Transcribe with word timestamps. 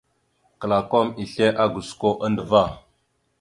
Klakom 0.61 1.07
islégosko 1.23 2.09
andəvá. 2.29 2.65